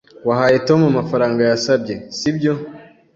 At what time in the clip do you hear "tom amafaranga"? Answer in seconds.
0.67-1.41